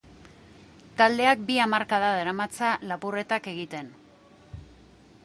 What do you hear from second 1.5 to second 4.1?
hamarkada daramatza lapurretak egiten.